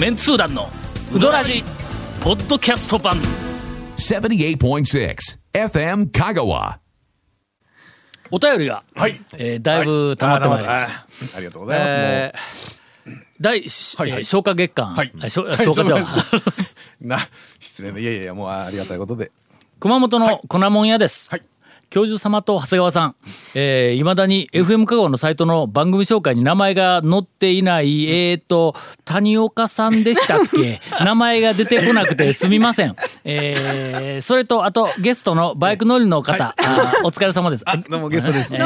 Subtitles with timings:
[0.00, 0.70] メンツー団の
[1.12, 1.62] ウドラジ
[2.22, 3.18] ポッドキャスト版。
[3.98, 5.14] 78.6
[5.52, 6.78] FM Kagawa.
[8.30, 9.20] お便りが、はい。
[9.36, 11.06] えーだいぶ溜まってまいりました、あ
[11.36, 11.92] ありがとうございます。
[11.94, 13.12] えー
[13.42, 14.18] 第、はいはい。
[14.20, 15.12] えー消化月間、はい。
[15.20, 16.36] あ消消化じゃは いそ
[17.02, 17.18] うな
[17.58, 19.30] 失礼な、いやいやいや、もうありがたいことで。
[19.80, 21.42] 熊本の粉もん屋です、はい。
[21.90, 23.16] 教授様と長谷川さん、
[23.56, 30.80] えー、いまだに FM 香川のサイトの番組紹介に名前が載っていない、えーと、谷岡さんでしたっけ？
[31.04, 32.94] 名前が出てこなくてすみません。
[33.32, 37.64] えー、それと、あと、ゲストのバイク乗りの方、あーお疲れ様です。
[37.64, 38.54] あどうもゲストです。
[38.54, 38.58] え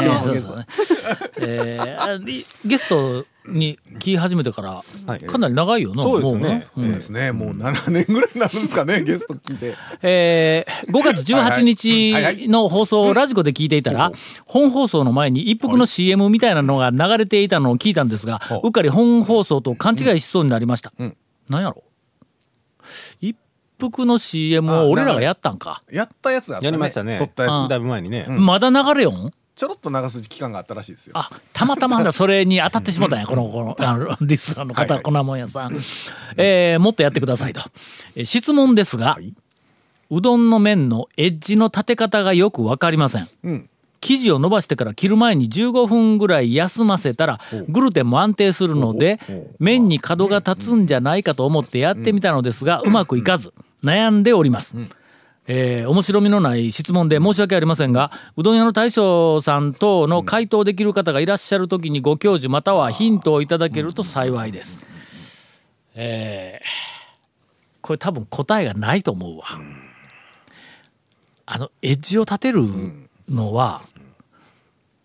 [1.99, 5.19] ーゲストに聞き始めてから、はい。
[5.19, 6.01] かなり長いよな。
[6.01, 6.67] そうですね。
[6.73, 7.31] そうですね。
[7.31, 9.75] もう7年ぐらいになるんですかね、ゲスト聞いて。
[10.01, 14.11] えー5月18日の放送をラジコで聞いていたら、
[14.47, 20.91] 本放送の前に一服の CM みたいなのが流れていたのを聞いたんですが、うっかり本放送と勘違いしそうになりました。
[21.49, 21.83] なんやろ。
[23.21, 23.35] 一
[23.79, 25.83] 服の CM を俺らがやったんか。
[25.91, 26.65] やったやつだったね。
[26.65, 27.17] やりましたね。
[27.17, 27.69] 撮ったやつ。
[27.69, 27.75] だ。
[27.75, 29.31] いぶ前にね、まだ流れよん？
[29.55, 31.13] ちょろっと流す期間があったらしいですよ。
[31.15, 35.03] あたまたまだそれに当たってしまったんやこのこのあのリスナーの方、はいはい。
[35.03, 35.75] 粉もん屋さん、
[36.35, 37.61] えーもっとやってくださいと、
[38.17, 39.17] えー質問ですが、
[40.11, 43.29] うどんの麺のエッジの立て方がよく分かりません、
[44.01, 49.21] 生地を伸ばしてから切る前に15分ぐらい休ませたらグルテンも安定するので
[49.59, 53.53] 麺に角が立つんじゃないかと思ってやってみたのですがうまくいかず
[53.85, 54.75] 悩んでおります、
[55.47, 64.79] えー面白みのない質問で申し訳ありませんがうどん屋の大将さん等の回答できる方がいらっしゃる時にご教授またはヒントをいただけると幸いです。
[65.93, 66.85] えー
[67.85, 69.45] これ多分答えがないと思うわ。
[71.45, 72.63] あのエッジを立てる
[73.29, 73.83] のは、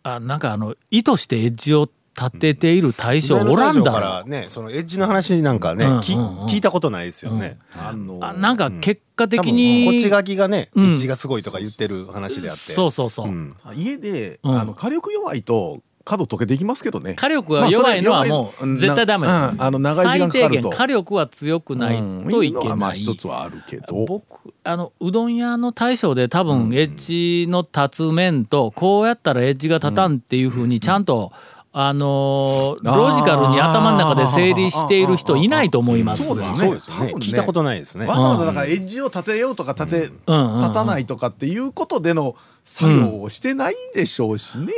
[0.02, 3.92] あなんかあの意図してエッジを立てている大将おらんだろ。
[3.92, 6.46] からねそのエッジの話なんかね、うんきうんうん。
[6.46, 10.84] 聞いたことないですよね、あのあなんか結果多的分に、こっち書きがね、うん。
[10.90, 12.72] エッジがすごいとか言ってる話であって。
[12.72, 13.56] そうそうそう、ん。
[13.74, 14.60] 家で、うん。
[14.60, 17.14] あの火力弱いと角溶けていきますけどね。
[17.14, 19.62] 火力が弱いのはもう絶対ダメです、うん。
[19.62, 20.48] あの長い時間かかると。
[20.48, 21.96] 最低限火力は強くない
[22.30, 24.06] といけうんうのはまあない、一つはあるけど。
[24.06, 31.32] 僕あのうどん屋の大将で多分エッジの立つ面とこうやったらエッジが立たんっていうふうにちゃんと、
[31.72, 36.24] あのーロジカルに頭の中で整理している人いないと思います。
[36.24, 36.58] そうですね。
[36.58, 37.14] そうですよね。
[37.14, 38.06] 聞いたことないですね。
[38.06, 40.36] わざわざだからエッジを立てようとか立て、うん。
[40.36, 40.54] うん。
[40.54, 44.72] うん立たないとかっていうことでの作業をしてないでしょうしね。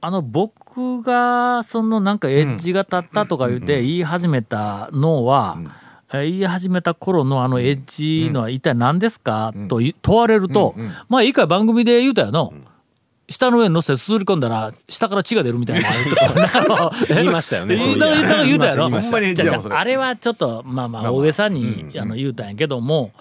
[0.00, 10.76] あの僕がそのなんかエッジが立ったとか言って言い始めたのは、えー言い始めた頃のあのエッジのは一体何ですか、とい問われると、
[11.08, 12.54] まあ一回番組で言うたよの。
[13.28, 15.88] 下の上に乗せてすすり込んだら下から血が出るみたいな
[17.08, 17.76] 言いましたよね。
[17.76, 18.86] 言うたやろ？
[18.86, 18.96] あれ
[19.76, 23.12] ああれはちょっとまあまあ大げさにあの言うたんやけども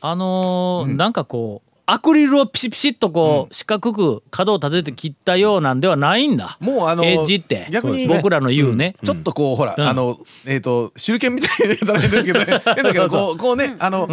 [0.00, 6.58] あのーなんかこうアクリルをピシピシッとこう四角く角を立てて切ったようなんではないんだ。
[6.58, 7.68] もうあのエッジって。
[7.70, 8.96] 逆に僕らの言うね。
[9.04, 9.80] ちょっとこう、ほら、ん。
[9.80, 14.08] あの、えっ、と、手裏剣みたいな言い方変ですけど、ね、変 だけど、こう、こうね、あの、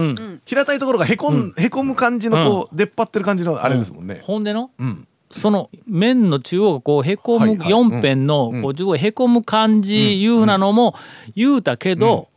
[0.45, 4.21] 平たいところがへこん、へこむ感じの、こう、出っ張ってる感じの、あれですもんね。
[4.21, 4.43] ほん。
[4.43, 4.69] での？
[4.77, 5.07] うん。
[5.33, 7.71] その面の中央がこうへこむはいはい。
[7.71, 10.95] 4辺のこう中央へこむ感じいうふうなのも
[11.35, 12.29] 言うたけど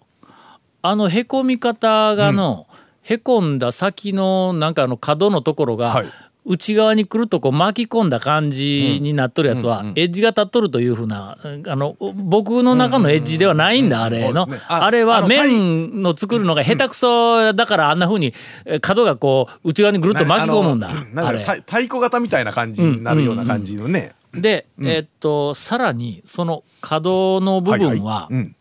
[0.82, 2.66] あのへこみ方がの
[3.02, 6.06] へこんだ先のなんかあの角のところがはい
[6.48, 14.46] 内側に来るとこう巻き込んだ感じになっとるやつはエッジが立っとるというふうなあの僕の中のエッジではないんだあれの。
[14.68, 18.32] ああれはあの面の作るのが下手くそだからあんなふうに
[18.64, 20.88] え角がこう内側にぐるっと巻き込むんだ。
[20.88, 21.44] あれ。
[21.44, 24.12] か太太鼓型みたいな感じになるような感じのね。
[24.32, 28.56] で、えーっとさらにその角の部分はうん。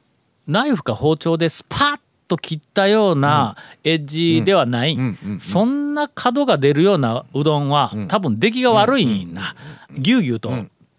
[0.48, 4.98] ナイフか包丁でスパッと切ったようなエッジではない、
[5.40, 9.34] そんな角が出るようなうどんは、多分出来が悪いん。
[9.34, 9.56] だ、
[9.98, 10.52] ぎゅうぎゅうと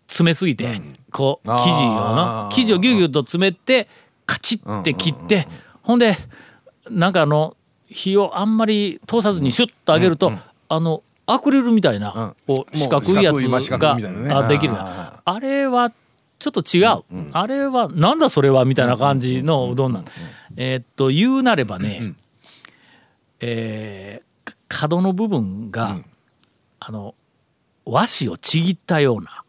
[0.06, 0.81] 詰めすぎて、
[1.11, 2.55] こう生地をのあー。
[2.55, 3.89] 生地をぎゅうぎゅうと詰めて
[4.25, 5.47] カチッて切って、
[5.83, 6.17] ほんで
[6.91, 7.56] なんかあの
[7.89, 10.33] 火をあんまり通さずにシュッと上げると、
[10.69, 12.12] あのアクリルみたいな、
[12.49, 12.56] うん。
[12.56, 13.37] こう四角いやつ
[13.79, 13.97] が
[14.39, 14.75] あできる。
[14.77, 15.93] ああれは
[16.38, 20.05] ちょっと違う、あれはなんだそれはみたいな感じのうどんなん。
[20.56, 22.15] えーっと言うなればね、
[23.41, 24.27] えー
[24.69, 25.99] 角の部分が、
[26.81, 27.15] あの
[27.85, 29.44] 和紙をちぎったようなあ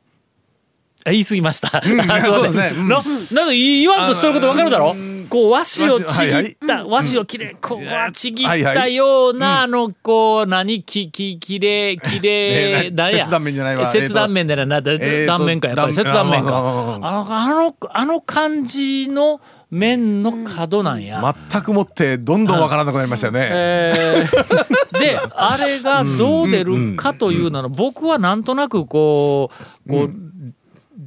[1.12, 1.78] 言い過ぎました。
[1.80, 2.72] あすいませんそうですね。
[2.78, 2.88] うん。
[2.90, 4.96] ななんか言わんとしてることわかるだろ？
[5.30, 13.26] こう和紙をちぎった、和紙をきれい、こうちぎったような、あの、こう、何、き、き、きれい、 きれい、ねなんや？
[13.26, 13.88] 切断面じゃないわ。
[13.92, 14.82] 切断面じゃない。
[15.26, 15.94] 断面か、やっぱり。
[15.94, 16.58] 断切断面か。
[16.58, 21.36] あの、あの、あの感じの麺の角なんや。
[21.52, 23.50] 全くもってどんどんわからなくなりましたよね。
[23.52, 24.78] えー。
[24.98, 29.52] であれがどう出るかというのは僕はなんとなくこ
[29.86, 30.12] うこう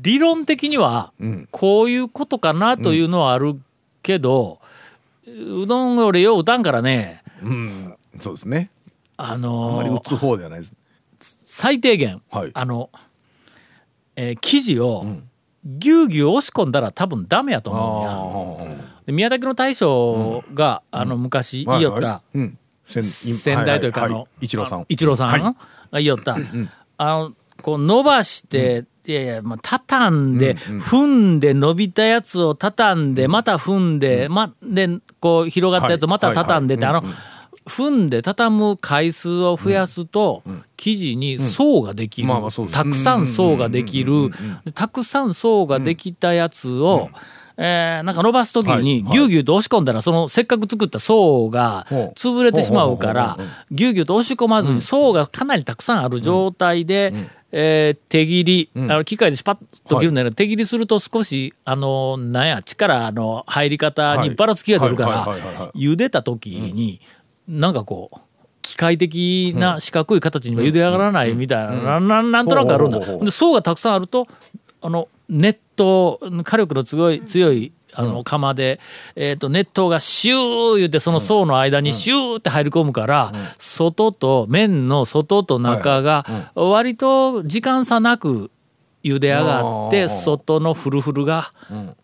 [0.00, 1.12] 理論的には
[1.50, 3.61] こういうことかなというのはある
[4.02, 4.58] けど
[5.26, 7.23] うどん俺よう打たんからね。
[7.43, 8.70] うん、そうですね。
[9.17, 10.75] ああんまりの打つ方ではないです。
[11.20, 12.50] 最低限はい。
[12.55, 12.91] あの
[14.17, 15.05] えー生地を
[15.64, 18.76] ぎゅうぎゅう押し込んだら多分ダメやと思うんや。
[19.06, 22.58] で宮崎の大将があの昔言いよったうん。
[22.85, 24.87] 先先代というかあの一郎さん。
[24.88, 25.55] 一郎さんはいが
[25.93, 26.37] 言いよった、
[26.96, 27.32] あの
[27.62, 31.06] こう伸ばして、いやいや、まあ、畳んで、踏
[31.37, 34.88] んで伸びたやつを畳んで、また踏んで、ま、で
[35.20, 36.94] こう広がったやつをまた畳んでって、はい。
[36.97, 37.08] あの、
[37.67, 40.43] 踏んで畳む回数を増やすと、
[40.76, 42.29] 生地に層ができる、
[42.70, 44.31] たくさん層ができる、
[44.64, 47.11] でたくさん層ができたやつを、
[47.62, 51.87] えーなんか伸ばす時にはいぎゅうぎゅうと押し込んだらそのせっかく作った層が
[52.17, 53.37] 潰れてしまうから
[53.71, 57.12] ぎゅうぎゅうと押し込まずに層がかなりたくさんある状態で、
[57.53, 65.27] えー手切り、あの機械でスパッと切るんだけど、手切りすると少しあのなんや力の入り方にばらつきが出るから
[65.75, 67.01] 茹でた時に、
[67.47, 68.19] なんかこう
[68.63, 73.01] 機械的な四角い形には茹で上がらないみたいな、なななんとなくあるんだ。
[73.01, 74.27] で層がたくさんあると
[74.81, 78.79] あの熱湯火力の強い強いあの釜で、
[79.17, 86.25] えー、と熱湯がシュー言ってその層の間にシューって入り込むから、外と麺の外と中が
[86.55, 88.50] 割と時間差なく
[89.03, 91.53] 茹で上がって外のフルフルが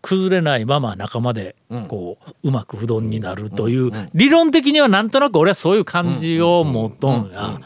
[0.01, 1.55] 崩れないまま中まで
[1.87, 7.59] こううまくうどんになるという理論的にはなんとなく俺はそういう感じを持っとんが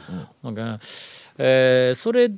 [0.44, 0.80] なんか
[1.38, 2.30] えーそれ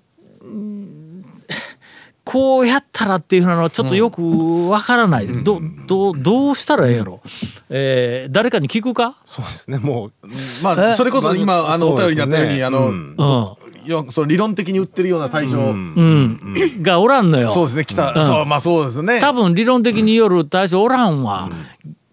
[2.26, 7.22] こうやったらっていうのはちょっとよくわからない、どどどうしたらええんやろ、
[7.70, 10.28] えー誰かに聞くか、そうですねもう。
[10.64, 14.12] まあ、それこそ今、あの、お便りになったように、あの、うん。
[14.12, 16.56] その理論的に売ってるような対象、うん。
[16.82, 17.50] がおらんのよ。
[17.50, 19.20] そうですね、来た、そう、まあそうですね。
[19.20, 21.50] 多分理論的による対象おらんわ、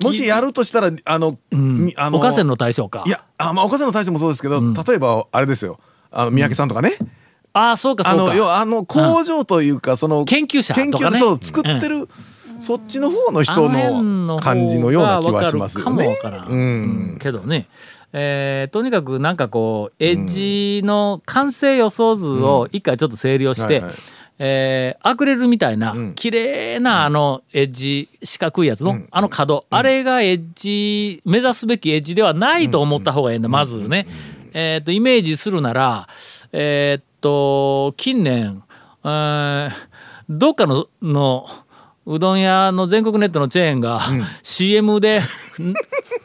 [0.03, 3.05] もしやるとしたら、あの、みあの、おかせの対象か。
[3.07, 5.79] いや、あまあ、おかせの対象もそうですけど、例えば、あれですよ、
[6.11, 6.97] あの、三宅さんとかね、
[7.53, 8.37] ああそうかあの、そうか。
[8.37, 10.93] 要は、あの、工場というか、その、研究者とかね。
[10.93, 12.09] 研究そう、作ってる、
[12.61, 16.09] そっちの方の人の感じのような気はしますよね。
[16.09, 16.61] わかるかもうん。
[16.61, 17.19] うん。
[17.21, 17.67] けどね。
[18.13, 23.85] えーとにかくなんかこうエッジの完成予想図を一回ちょっと整理をして、
[24.41, 34.07] えーアクリルみたいな綺麗なあのエッジ四角いやつの、あの角、あれがエッジ目指すべきエッジではないと思った方がいいんだ、まずね。
[34.53, 36.09] えーとイメージするなら
[36.53, 38.63] えと近年、
[39.05, 39.71] えー
[40.31, 41.45] どっかのの
[42.07, 44.01] うどん屋の全国ネットのチェーンが、
[44.45, 45.23] CM でん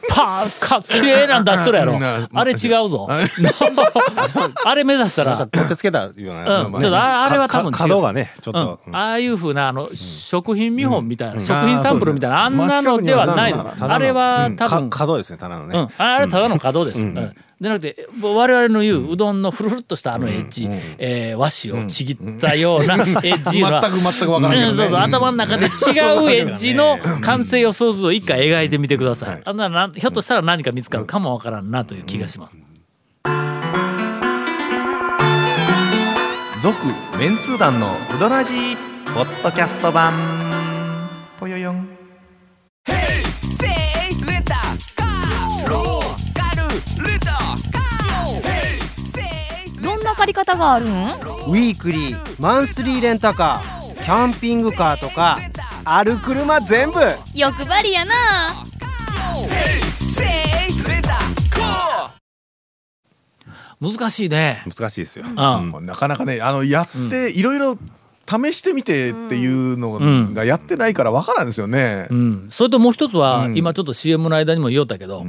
[0.08, 1.94] パーか綺麗なん出しとるやろ。
[1.94, 2.28] うん。
[2.32, 3.08] あれ違うぞ。
[4.64, 4.84] あれ？
[4.84, 5.46] 目指したら。
[5.48, 6.72] 取ってつけたような、うん。
[6.78, 8.66] ちょっとああれは多分違うか角がねちょっうん。
[8.66, 8.96] と、うん。
[8.96, 13.66] ああいうふうなあの食品見本みたいな、食品サンプルみたいなあんなのではないです。
[13.80, 15.38] あれは多か分角ですね。
[15.38, 17.00] 棚のね、うん、あれただの角です。
[17.00, 24.68] うんでなくて我々の言ううどんのフルフルっとしたあのエッジ、えー和紙をちぎったようなエッジは、全く全くわからんけどね。
[24.70, 25.70] うんそうそう頭の中で違う
[26.30, 29.42] エッジの完成予想図を一回描いてみてください。
[29.42, 32.56] あんななひょっとしたら何か見つかるかもわからんなという気がします。
[36.60, 36.76] 続
[37.18, 40.12] メンツー団のウドラジーポッドキャスト版。
[41.38, 41.95] ぽよよん
[50.26, 50.88] り方があるん？
[50.88, 55.40] ウィークリーマンスリーレンタカーキャンピングカーとか
[55.84, 57.00] ある車全部。
[57.34, 58.14] 欲張りやな。
[63.78, 64.62] 難しいね。
[64.64, 65.86] 難しいですよ、うん。
[65.86, 67.76] なかなかね、あの、やって、いろいろ
[68.26, 72.06] 試してみてっていうのがやってないからわからんですよね。
[72.10, 75.26] うん、それともう一つは、今ちょっと CM の間にも言おったけど、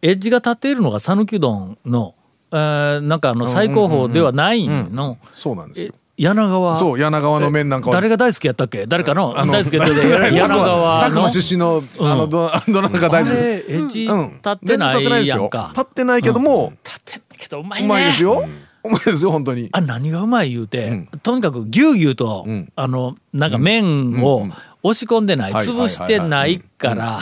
[0.00, 2.14] エッジが立っているのが讃岐うどんの、
[2.52, 5.92] えーなんかあの最高峰ではないの、えそうなんですよ。
[6.18, 6.76] 柳川？
[6.76, 7.94] そう、柳川の麺なんかは。
[7.94, 8.86] 誰が大好きやったっけ？
[8.86, 9.34] 誰かの？
[9.34, 11.22] 大好きやった柳川の？
[11.22, 13.34] ま出身の、あの、ど、 どなたかあ大好き。
[13.36, 14.40] れエッジ立うん。
[14.52, 15.70] ってないやんか。
[15.72, 18.44] 立ってないけども、立ってんけどうまいうねまいですよ。
[18.84, 19.68] うまいですよ、本当に。
[19.72, 22.68] あ何がうまい言うて、とにかくぎゅうぎゅうと、ん。
[22.76, 24.46] あのなんか麺を
[24.82, 27.20] 押し込んでない、はい潰してないから、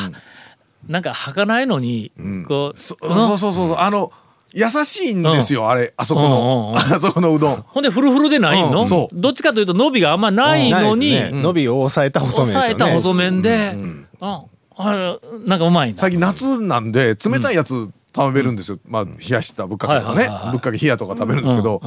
[0.88, 2.10] なんか儚かないのに、
[2.48, 4.10] こうそそうそうそうそう、あの、
[4.52, 6.76] 優しいんですよ、あれ、あそこうんうんの、うん。
[6.96, 7.64] あそこのうどん。
[7.68, 8.86] ほんでフルフルでないの、うん。
[8.86, 9.14] そう。
[9.14, 12.74] どっちかというと伸びがあんまないのに、伸びを抑えた細麺ですよね。
[12.78, 14.06] 抑えた細麺で、うん。
[14.20, 20.52] あれなんかうまいんだ最近夏なんで冷たいやつ食べるんですよ、まあ冷やしたぶっかけとかね、はいはいはいはい。
[20.52, 21.80] ぶっかけ冷やとか食べるんですけど、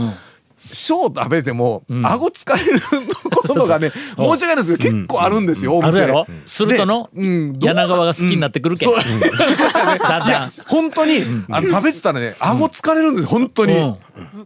[0.64, 2.80] うんうん小食べても、顎疲れる
[3.30, 6.02] ことがね 申し訳ないですけど、結構あるんですよ、お店。
[6.02, 6.28] あるやろ？
[6.48, 7.10] するとの？
[7.14, 7.60] でうん。
[7.60, 8.90] 柳川が好きになってくるけう。
[8.96, 10.28] だんだん。
[10.28, 13.98] いや本当に、あの食べてたらね顎疲れるんです本当に、う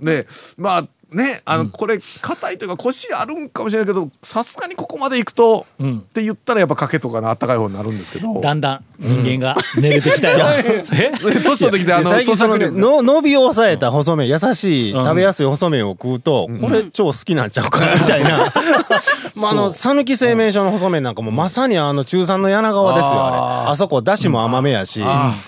[0.02, 0.04] ん。
[0.04, 6.00] でまあねあの、これ硬いというか腰あるんかもしれないけどさすがにここまで行くと、ん。
[6.00, 8.42] って言ったらやっぱかけとかのあったかい方になるんですけど。
[8.42, 10.46] だんだん人間が寝れてきたよ。
[10.94, 11.12] え？
[11.22, 18.52] 年取ってきてあの最近そのねの伸びを抑えた細麺優しいうん食べやすい細麺を食うとこれ超好きなんちゃうかなみたいな。
[19.36, 23.72] まああの讃岐製麺所の細麺なんかもまさにあの中産の柳川ですよあれ。
[23.72, 25.02] あそこだしも甘めやし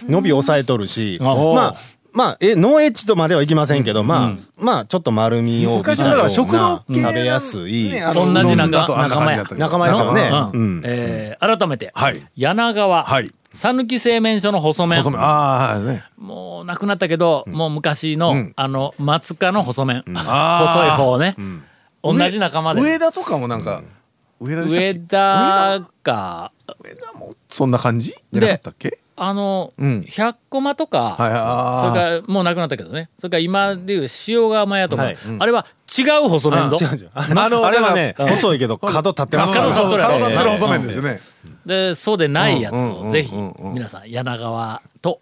[0.08, 1.18] 伸び抑えとるし。
[1.22, 1.76] あまあ
[2.20, 9.62] まあえノーエッジとまではいきませんけどまあまあちょっと丸みを帯び昔だから食堂系食べやすい同じ仲うどんだとあんな感じだったけど。
[9.62, 10.30] 仲間ですよね。
[10.84, 12.22] えー改めて、はい。
[12.36, 13.04] 柳川。
[13.06, 13.32] はい。
[13.54, 15.00] 讃岐製麺所の細麺。
[15.00, 15.22] 細麺。
[15.22, 18.52] ああはいねもうなくなったけど、もう昔の、ん。
[18.58, 21.38] あの松花の細麺、 細い方ね、
[22.04, 22.82] 同じ仲間で。
[22.82, 23.82] 上田とかもなんか、
[24.42, 26.52] 上田でしたっ上け田が
[26.84, 28.14] 上田もそんな感じ？
[28.34, 29.00] じゃなかったっけ？
[29.22, 30.06] あの、うん。
[30.08, 33.10] 百駒とか、はいあそれからもうなくなったけどね。
[33.18, 35.18] それから今でいう塩釜屋とか、はい。
[35.40, 35.66] あれは
[35.98, 36.78] 違う細麺ぞ。
[36.80, 37.10] 違う違う。
[37.14, 38.28] あれあのあれはねうん。
[38.28, 41.20] 細いけど角立ってますから角立ってる細麺ですよね
[41.66, 43.32] でそうでないやつをぜひ
[43.74, 45.22] 皆さん柳川と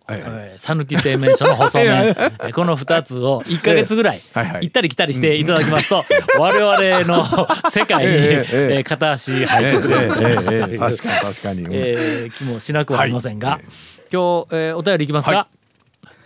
[0.57, 4.21] 讃岐製麺所の細麺 えーこの2つを1か月ぐらい
[4.61, 6.03] 行ったり来たりしていただきますと
[6.39, 7.25] 我々の
[7.69, 11.61] 世界にえ片足入ってくれる確かに確かに。
[11.63, 11.71] うん。
[11.73, 13.61] えー気もしなくはありませんがはい。
[13.61, 15.47] 今日えーお便りいきますはか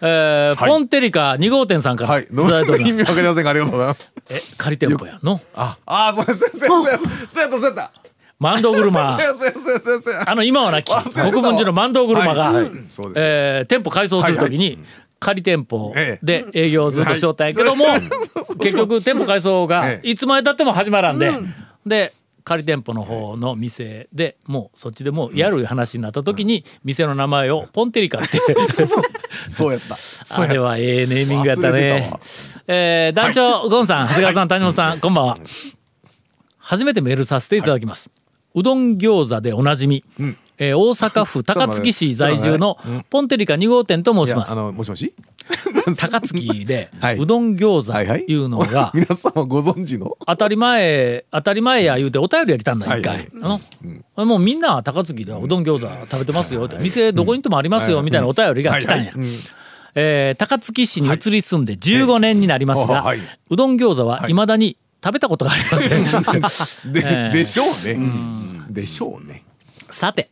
[0.01, 0.69] えーはい。
[0.69, 2.23] ポンテリカ2号店さんからはい。
[2.23, 2.93] いただいております。
[2.93, 4.11] 意味わかりませんがありがとうございます。
[4.29, 5.39] え仮店舗やの？
[5.55, 7.91] ああそうですそうですそうやったそうやった
[8.41, 10.13] マンド車 そうやそうやそうやそうやそう。
[10.15, 12.63] やあの今はなき国分寺のマンド車が、はい。
[12.63, 12.71] はい。
[12.89, 13.23] そうです。
[13.23, 14.79] えー店舗改装するときに、
[15.19, 16.25] 仮店舗ええ。
[16.25, 17.85] で営業をずっとしよったんやけども、
[18.59, 20.09] 結局店舗改装がええ。
[20.09, 21.31] いつまでたっても始まらんで、
[21.85, 28.39] で仮店舗の方の店でもうそっちでもうやる話になった時に店の名前をポンテリカって
[29.47, 29.95] そうやった。
[30.41, 32.11] あれはええネーミングやったね。
[32.65, 35.37] えー団長ゴンさん長谷川さん谷本さんこんばんは。
[36.57, 38.09] 初めてメールさせていただきます。
[38.53, 40.03] うどん餃子でおなじみ、
[40.57, 42.77] えー大阪府高槻市在住の
[43.09, 44.53] ポンテリカ2号店と申します。
[44.55, 45.13] のもしもし？
[45.97, 47.17] 高槻ではい。
[47.17, 48.25] うどん餃はいはい。
[48.25, 50.15] 子いうのが皆様ご存知の？
[50.27, 53.61] 当たり前当たり前や言うてお便りが来たんだ一回、はいはい。
[54.15, 59.05] あのもうみんな高槻ではうどん餃子食べてますよって店どこにでもありますよみたいなお便りが来たんや。
[59.05, 59.19] はいはい。
[59.19, 59.39] うん。
[59.95, 63.19] えー高槻市に移り住んで15年になりますが、はい。
[63.49, 64.33] うどん餃子はい。
[64.33, 66.03] まだに食べたことがありません、
[66.93, 67.37] でええ。
[67.37, 67.99] でしょうね。
[68.69, 69.43] でしょうね。
[69.89, 70.29] さて、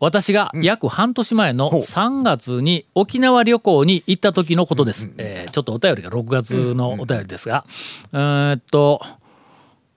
[0.00, 1.80] 私が約半年前のほう。
[1.80, 7.64] 3月に沖縄旅行に行った時のことです、えーちょっとお便りが6月のお便りですが、
[8.12, 9.00] えーっと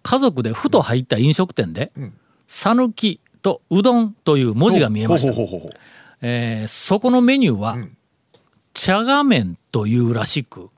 [0.03, 1.91] 家族でふと入った飲食店で
[2.47, 5.33] 「讃岐」と「うどん」という文字が見えました。
[5.33, 7.77] そこのメニューは、
[8.73, 10.69] 茶が麺というらしく、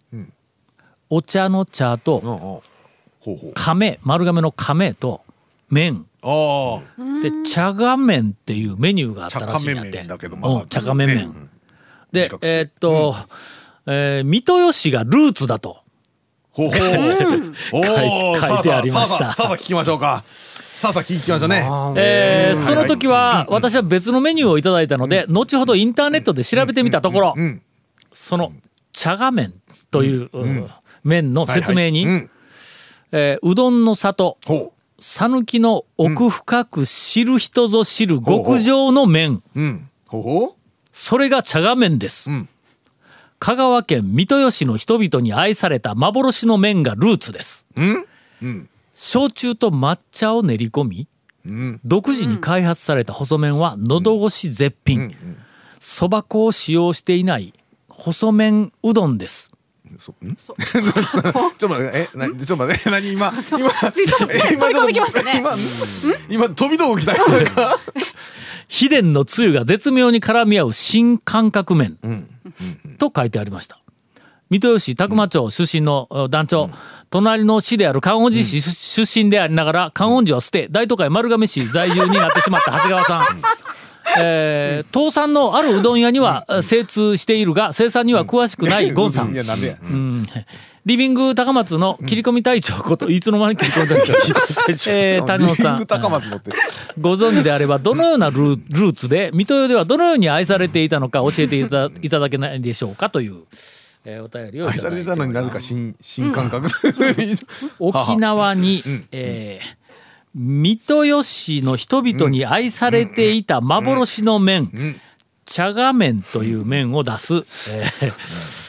[1.10, 2.64] お茶の茶と
[3.54, 5.22] 亀丸亀の亀と
[5.70, 6.06] 麺。
[6.22, 6.80] あ
[7.22, 10.06] で茶が麺っていうメニューがあったらしいんやって。
[10.70, 11.34] 茶亀麺麺、ね
[12.12, 13.16] でえーっと、
[13.86, 15.78] えー三豊市がルーツだと。
[16.52, 19.32] ほうほ 書いー書いてありました。
[19.34, 20.24] さあさ聞きましょうか。
[20.26, 21.68] さあさあ聞きましょうね。
[21.96, 27.62] えーうんその時は私は別のメニューをいただいたので、後ほどインターネットで調べてみたところ、ん。
[28.12, 28.52] その
[28.92, 29.54] 茶が麺
[29.92, 30.30] という、
[31.04, 32.22] 麺の説明に、はいはい。
[32.24, 32.30] うん
[33.12, 34.38] えーうどんの里。
[34.46, 39.90] ほ讃岐の奥深く知る人ぞ知る極上の麺、ううん。
[40.08, 40.56] ほうほ
[40.92, 42.50] それが茶が麺です、ん。
[43.40, 47.66] 香川県三豊市の人々に愛された幻の麺がルーツです。
[47.78, 47.82] う
[48.42, 48.70] うん。
[48.94, 51.08] 焼酎と抹茶を練り込み、
[51.86, 55.16] 独自に開発された細麺は喉越し絶品。
[55.80, 57.54] そば粉を使用していない
[57.88, 59.54] 細麺うどんです
[60.00, 60.36] そん？
[60.36, 63.34] ちょっと待ってえなちょっと待って何今？
[63.52, 63.60] 今？
[63.60, 65.40] 今飛び込んできましたね。
[65.40, 65.52] 今？
[66.30, 67.28] 今飛び道具来たよ。
[67.28, 67.46] なん。
[67.46, 67.78] か
[68.68, 71.98] 秘伝のつゆが絶妙に絡み合う新感覚麺、
[72.98, 73.80] と書いてありました。
[74.50, 76.72] 三豊市宅間町出身の uh, 団長、
[77.10, 83.22] 隣の市である観音寺市出身でありながら観音寺は捨て大都会丸亀市在住になってしまった長谷川さん、
[84.18, 89.34] えー倒産のあるうどん屋には精通しているが生産には詳しくないゴンさん。
[89.34, 89.60] いや、なん。
[90.86, 95.86] リビング高松の切り込み隊長こといつの間に切り込み隊長えー谷本さん。
[97.00, 103.42] ご存知であればどのようなルーツで水戸代ではどのように愛されていたのか教えていた いただけないでしょうかという、
[104.06, 106.68] えーお便りをい愛されててたのになぜか新、新感覚。
[107.80, 109.79] 沖縄に、えー
[110.36, 115.00] 三豊市の人々に愛されていた幻の麺、
[115.46, 118.69] 茶賀麺という麺を出す、えー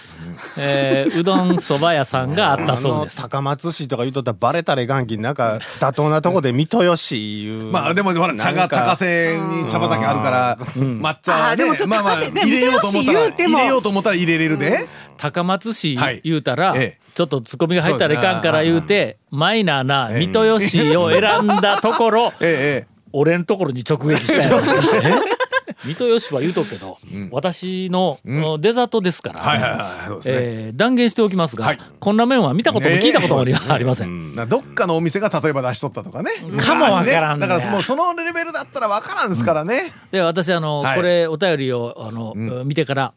[0.61, 3.17] えーうどんそば屋さんがあったそうです。
[3.23, 7.71] 高松市とか言うとったらバレたらいかんきなんか妥当なとこで水戸よしいう。
[7.73, 14.87] まあでもほら茶が高瀬に茶畑あるから抹茶でもちょっとねまあまあ入れようと思ったら入れようと思ったら入れれるで。
[15.17, 16.21] 高松市はい。
[16.25, 16.99] 言うたら、ええ。
[17.15, 20.27] ちょっとツッコミが入ったらいかんから言うてマイナーなええ。
[20.27, 22.33] 三豊市を選んだところ
[23.13, 24.63] 俺んところに直撃したよ。
[25.03, 25.41] え？
[25.85, 26.99] 三豊市は言うとくけど、
[27.31, 28.19] 私の
[28.59, 31.79] デザートですから、断言しておきますが、はい。
[31.99, 33.45] こんな麺は見たことも聞いたこともあ
[33.79, 34.35] り,、ません。
[34.35, 36.31] などっかのお店が例えば出しとったとかね。
[36.59, 37.47] かもわからんね。
[37.47, 39.93] だからもうそのレベルだったらわからんですからね。
[40.11, 40.97] で私あの、はい。
[40.97, 42.35] これお便りをあの、
[42.65, 43.15] 見てから、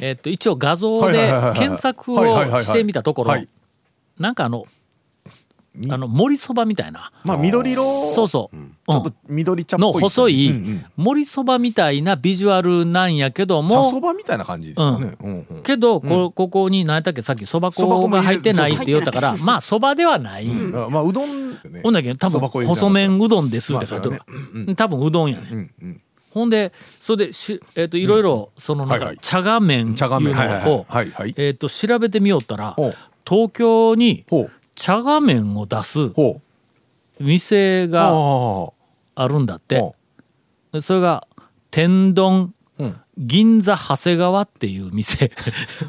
[0.00, 3.48] えっと一応画像で検索をしてみたところはい。
[4.18, 4.64] なんかあの
[5.90, 7.10] あの盛りそばみたいな。
[7.24, 7.82] まあ緑色？
[8.14, 10.02] そうそう、ちょっと緑茶っのぽい。
[10.02, 10.84] 細いうんうん。
[10.96, 15.16] 盛りそばみたいなビジュアルなんやけど茶そもばみたいな感じですよね。
[15.20, 15.46] うん。
[15.50, 20.46] うんけどこここに何やったっけさっきそばそば粉が入ってないって言ったからまあそばではない。
[20.48, 21.80] あまあうどんね。
[21.82, 25.98] ほんだけど多分細麺うどんですって書いてる多分うどんやね、うんうん。
[26.30, 29.18] ほんでそれでし、えー、といろいろそのなんかはいはい。
[29.20, 31.34] 茶が麺いはいはいのをはいはい。
[31.36, 32.76] えーと調べてみよったら
[33.26, 34.24] 東京に
[34.74, 36.12] 茶が麺を出す
[37.20, 38.72] 店があ
[39.14, 39.28] あ。
[39.28, 39.94] るんだって。
[40.80, 41.26] それが
[41.70, 43.00] 天丼うん。
[43.16, 45.30] 銀座長谷川っていう店。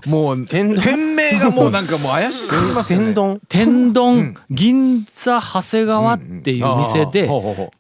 [0.06, 0.84] う もう天丼？
[0.84, 3.06] 店名がもうなんかもう怪しすぎますよね。
[3.08, 3.42] 天丼？
[3.50, 7.28] 天丼銀座長谷川っていう店で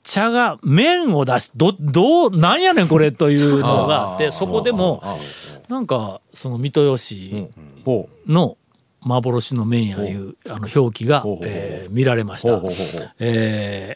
[0.03, 5.03] 茶が麺を出しどどうなんやねんこれというのがあってそこでも
[5.69, 7.47] なんかその三豊市
[7.85, 8.57] ほの
[9.05, 12.49] 幻の麺やいうあの表記がほうほうほうえー見られました。
[12.51, 13.11] ほうほうほうほう。
[13.19, 13.95] え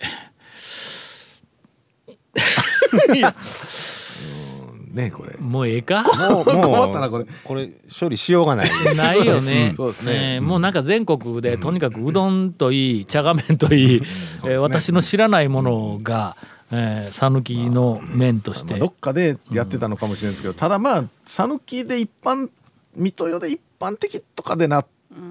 [3.12, 3.34] ういや。
[3.34, 4.96] うん。
[4.96, 5.32] ねこれ。
[5.32, 6.04] ーもうええか？
[6.32, 7.24] もう困もったなこれ。
[7.24, 7.70] うこれ
[8.00, 8.98] 処理しようがないです。
[8.98, 9.74] ないよね。
[9.76, 10.36] そうですね。
[10.36, 14.02] えーもうなんか全国でとにかくうどんといい茶が麺といい
[14.46, 16.36] えー私の知らないものが
[16.72, 18.74] えー讃岐の麺として。
[18.74, 22.50] まあどっかでやってたのかもしれないですけど、ただまあ讃岐で一般
[22.96, 24.84] 水戸代で一般的とかでな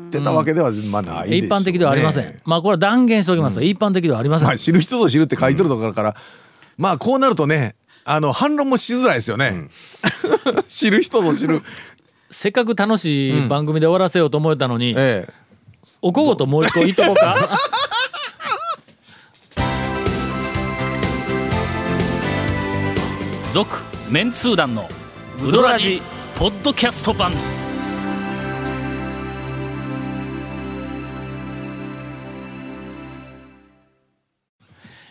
[0.08, 2.40] ってたわけではまあないでしょう、ね一般的ではありません。
[2.44, 4.48] まあこれは断言しておきますよ、一般的ではありません。
[4.48, 6.16] まあ知る人ぞ知るって書いてるところだから、
[6.76, 9.68] まあこうなるとねあの反論もしづらいですよね、
[10.68, 11.62] 知る人ぞ知る
[12.30, 15.32] せっかく楽しい番組で終わらせようと思えたのに、ええ
[16.00, 17.36] おこごともう一個言っとこうか？
[23.52, 23.76] 続
[24.08, 24.88] メンツー団の
[25.44, 26.00] ウドラジ
[26.36, 27.32] ポッドキャスト版。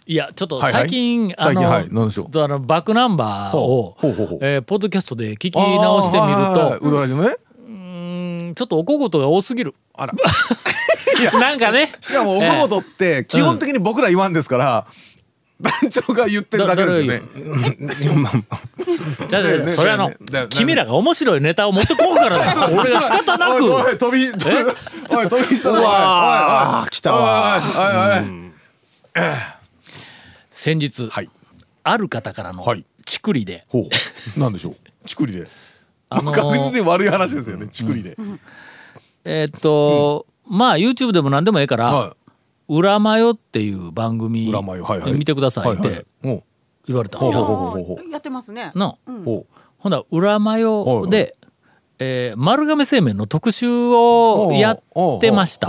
[0.07, 0.83] いやちょっとはいはい。
[0.83, 2.05] 最近、あ最近の、はいあの
[2.61, 3.97] バックナンバーを
[4.41, 6.33] えーポッドキャストで聞き直してみる
[6.79, 7.35] とうどらじのね。
[7.67, 7.71] う
[8.51, 9.75] んちょっとおこごとが多すぎる。
[9.93, 10.13] あら。
[11.39, 11.91] なんかね。
[11.99, 14.87] しかもおこごとって基本的に僕ら言わんですから、
[15.59, 17.21] 団長が言ってるだけですよね。
[19.27, 19.41] じゃあ
[19.75, 20.09] それあの
[20.47, 22.69] 君らが面白いネタを持ってこうからだ。
[22.71, 24.43] 俺が仕方なおいおくい飛び飛び
[25.29, 25.79] 飛びしたな。
[25.79, 25.85] おい
[26.83, 27.87] おい来たわおいお
[28.21, 28.23] い
[29.25, 29.56] おい
[30.57, 31.29] 先日はい。
[31.83, 32.83] ある方からのはい。
[33.05, 33.65] チクリで。
[33.69, 33.81] ほ
[34.35, 34.39] う。
[34.39, 34.75] なんでしょう？
[35.05, 35.47] ちくりで、
[36.09, 38.17] あのー確実に悪い話ですよねちくりで、
[39.23, 42.15] えーっとまあ YouTube でも何でもええからは
[42.67, 45.13] 「裏マヨ」っていう番組裏マヨはいはい。
[45.13, 45.95] 見てくださいっはいはい。
[45.95, 46.43] てほ
[46.87, 47.19] 言われた。
[47.23, 47.29] ん
[48.11, 48.71] やってますね。
[48.75, 49.45] なうほう。
[49.77, 51.37] ほんなら裏マヨはいで
[51.99, 54.81] えー丸亀製麺の特集をやっ
[55.21, 55.67] てました。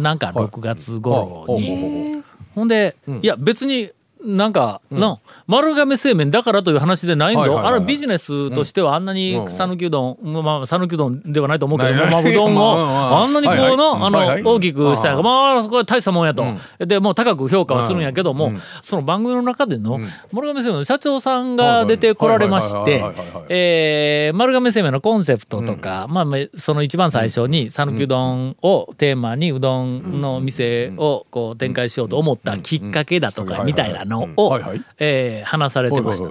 [0.00, 1.66] なんか6月頃に。
[1.68, 2.22] ほう
[2.56, 2.68] ほうん。
[2.68, 3.90] で、いや別に
[4.24, 12.10] なんか、な丸亀製麺だからという話でないんだよ、はいはいあれビジネスとしてはあんなにうん讃岐うどん、まあ讃岐うどんではないと思うけど、ない。
[12.10, 14.42] まあ、うどんを まあんなにこうの、あの、はいはい。
[14.42, 15.16] 大きくしたん。
[15.16, 16.44] やまあそこは大したもんやと、
[16.78, 18.60] でもう高く評価はするんやけども、うん。
[18.82, 20.00] その番組の中での、
[20.32, 34.58] 丸亀製麺の社長さんが出てこられまして丸亀製麺のコンセプトとか、まあまあその一番最初に讃岐うどんをテーマにうどんの店をこう展開しようと思ったきっかけだとかみたいなのを
[34.98, 36.28] えー話されてました。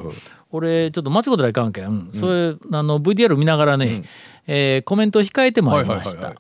[0.52, 4.04] 俺ちょっと間違うたらいかんけん、それあの VTR 見ながらね、
[4.48, 6.36] えーコメントを控えてまいりました、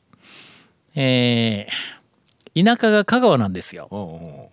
[0.95, 1.99] えー
[2.65, 3.87] 田舎が香川なんですよ。
[3.91, 4.47] うんうんうん。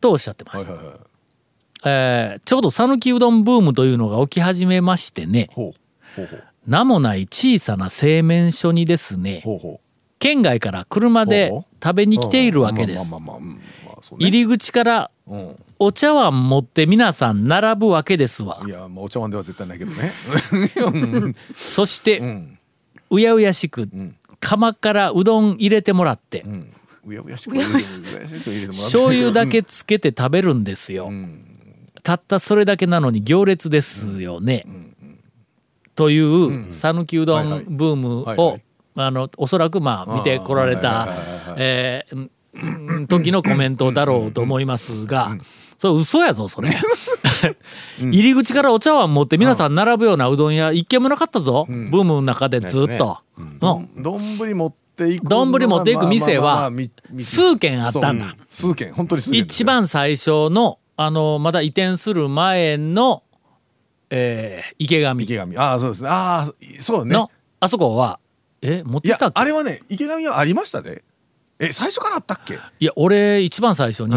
[0.00, 0.98] とおっしゃってました、はいはいはい。
[1.84, 5.50] えーちょうど讃岐うどんブームというのが起き始めましてね。
[6.66, 9.44] 名もない小さな製麺所にですね
[10.18, 11.52] 県外から車で
[11.82, 13.14] 食べに来ているわけです。
[14.18, 18.62] 入り口からうんお茶碗持って皆さん並ぶわけですわ。
[18.66, 20.12] いや、まあ、お茶碗では絶対ないけどね。
[21.54, 22.58] そして、ん
[23.10, 23.88] うやうやしく
[24.40, 26.72] 釜からうどん入れてもらって、うん。
[27.04, 28.66] うやうやしく入れてうやうやしく入れてもらって。
[28.68, 31.10] 醤油だけつけて食べるんですよ、
[32.02, 34.66] たったそれだけなのに行列ですよね、
[35.94, 38.62] という讃岐うどんブームをはいはい。
[38.98, 41.06] あのおそらくまあ見てこられた
[41.58, 45.36] えーうん時のコメントだろうと思いますが
[45.78, 46.70] それ嘘やぞそれ
[48.00, 53.18] 入り口からお茶碗持って皆さん並ぶようなうどん屋一軒もなかったぞブームの中でずっと。
[53.38, 53.88] うん丼
[54.54, 55.26] 持っていく。
[55.28, 56.70] 丼持っていく店は
[57.18, 59.40] 数軒あったんだ数軒、本当に数軒。
[59.40, 59.64] 一。
[59.64, 63.22] 番最初のあのまだ移転する前の、
[64.08, 65.58] えー池上池上。
[65.58, 66.08] ああ、そうですね。
[66.08, 67.14] ああ、そうね。
[67.14, 68.18] のあそこは
[68.62, 69.40] え持ってたっ、け？
[69.40, 71.02] あれはね、池上はありましたね。
[71.58, 72.54] え、最初からあったっけ？
[72.54, 74.14] いや俺一番最初に、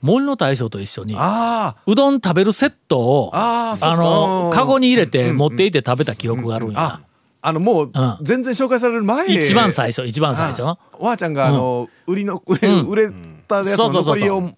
[0.00, 4.52] 森の大将と一緒にあうどん食べるセットをあのうん。
[4.54, 7.00] カゴに入れて持っていって食べた記憶があるんや、あ、
[7.42, 9.26] あの、もううん、全然紹介される前。
[9.26, 13.12] 一番最初一番最初あわーちゃんが、あの、売りの、売れ、売れ
[13.46, 14.24] たやつのそうそうそうそう。
[14.24, 14.56] 残りを、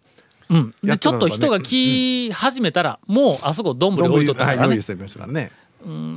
[0.51, 4.75] うん、でちょやっと人が来始めたら、もうあそこ丼置いとったはい、からね。
[4.75, 5.51] 用意してましたからね。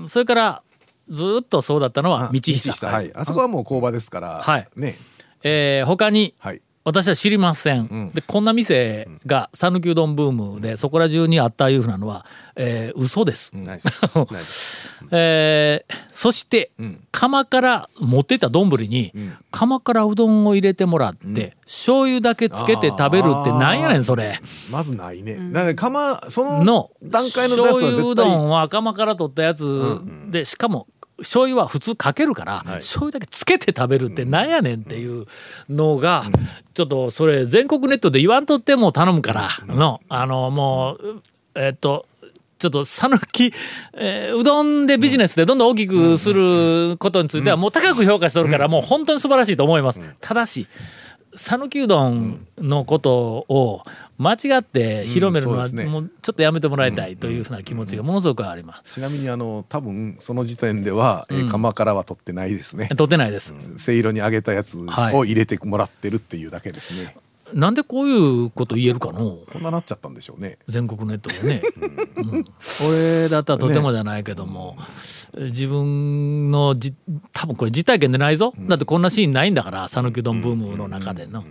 [0.07, 0.61] それから
[1.09, 3.11] ずーっとそうだったのは道久道はい。
[3.15, 4.41] あそこはもう工場ですから。
[4.43, 4.67] はい。
[4.75, 4.97] ね。
[5.43, 6.61] えー他にはい。
[6.85, 12.25] 私は知りません、でこんな店が讃岐うどんブームでそこら中にあったいうふうなのは、
[12.57, 13.53] えー嘘です、
[15.11, 16.71] えーそして、
[17.11, 19.13] 釜から持ってた丼に、
[19.49, 24.39] 釜からうどんを入れてもらって、醤油だけつけて食べるってなんやねんそれ。
[24.69, 25.37] まずないね。
[25.37, 28.15] なので、釜、そのの段階のやつは醤油う。
[28.15, 30.87] どんは釜から取ったやつで、しかも
[31.23, 35.25] 醤油は普通かけるから、醤油だけつけて食べるってなんやねんっていう
[35.69, 36.23] のが、
[36.73, 41.21] ちょっとそれ全国ネットで言わんとっても頼むからの、あのもう
[41.55, 42.05] えっと
[42.59, 43.53] ちょっと讃岐、
[43.93, 49.99] えーうどんでビジネスでどんどん大きくすることについてはもう高く評価してるからもう本当に素晴らしいと思います。
[50.21, 50.67] ただし
[51.35, 53.81] 讃岐うどんのことを
[54.17, 58.93] 間違って広めるのはもうちょっとやめてもらいたいというふうな気持ちがものすごくあります。
[58.93, 62.87] ちなみに、あの、多分、その時点では、えー釜からは取ってないですね。
[62.89, 63.53] 取ってないです。
[63.77, 67.15] せいろに揚げたやつはいを入れてもらってるっていうだけですね。
[67.53, 69.37] なんでこういうこと言えるかの？
[69.51, 70.57] こんななっちゃったんでしょうね。
[70.67, 71.61] 全国ネットでね、
[72.15, 72.45] うん
[72.89, 74.75] 俺だったらとてもじゃないけども、
[75.35, 76.93] 自分のじ
[77.31, 81.43] 多分これ実体験でないぞ、だってこんなシーンないんだから讃岐うどんブームの中での、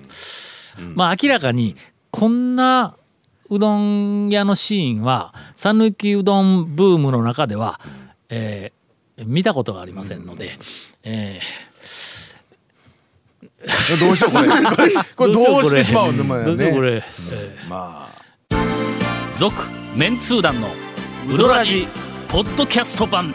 [0.94, 1.76] まあ明らかに
[2.10, 2.94] こんな
[3.50, 7.80] うどん屋のシーンは讃岐うどんブームの中では、
[8.28, 8.82] えー
[9.26, 10.50] 見たことがありませんので、
[11.04, 11.38] え
[14.00, 14.48] どうしよう、これ。
[15.14, 16.90] これどうしてしまうんだ、まあーどうしようこね。
[16.92, 17.02] れ。
[17.68, 18.22] まあ。
[19.38, 19.54] 続
[19.94, 20.70] メンツー団の
[21.28, 21.86] ウドラジ
[22.28, 23.34] ポッドキャスト版